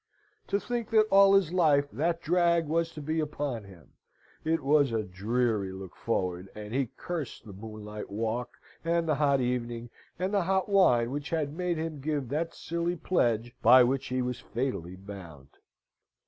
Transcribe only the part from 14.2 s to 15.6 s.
was fatally bound.